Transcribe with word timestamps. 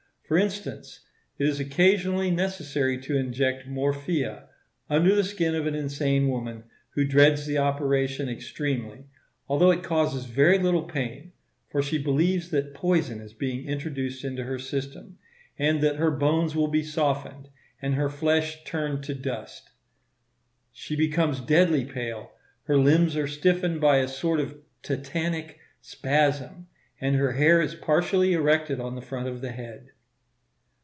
For 0.27 0.37
instance, 0.37 1.01
it 1.37 1.45
is 1.45 1.59
occasionally 1.59 2.31
necessary 2.31 2.97
to 3.01 3.17
inject 3.17 3.67
morphia, 3.67 4.47
under 4.89 5.13
the 5.13 5.25
skin 5.25 5.55
of 5.55 5.67
an 5.67 5.75
insane 5.75 6.29
woman, 6.29 6.63
who 6.91 7.03
dreads 7.03 7.45
the 7.45 7.57
operation 7.57 8.29
extremely, 8.29 9.07
though 9.49 9.71
it 9.71 9.83
causes 9.83 10.23
very 10.27 10.57
little 10.57 10.83
pain; 10.83 11.33
for 11.69 11.81
she 11.83 11.97
believes 11.97 12.49
that 12.51 12.73
poison 12.73 13.19
is 13.19 13.33
being 13.33 13.65
introduced 13.67 14.23
into 14.23 14.45
her 14.45 14.57
system, 14.57 15.17
and 15.59 15.81
that 15.81 15.97
her 15.97 16.09
bones 16.11 16.55
will 16.55 16.69
be 16.69 16.81
softened, 16.81 17.49
and 17.81 17.95
her 17.95 18.07
flesh 18.07 18.63
turned 18.63 18.99
into 18.99 19.13
dust. 19.15 19.71
She 20.71 20.95
becomes 20.95 21.41
deadly 21.41 21.83
pale; 21.83 22.31
her 22.67 22.77
limbs 22.77 23.17
are 23.17 23.27
stiffened 23.27 23.81
by 23.81 23.97
a 23.97 24.07
sort 24.07 24.39
of 24.39 24.55
tetanic 24.81 25.57
spasm, 25.81 26.67
and 27.01 27.17
her 27.17 27.33
hair 27.33 27.59
is 27.61 27.75
partially 27.75 28.31
erected 28.31 28.79
on 28.79 28.95
the 28.95 29.01
front 29.01 29.27
of 29.27 29.41
the 29.41 29.51
head. 29.51 29.89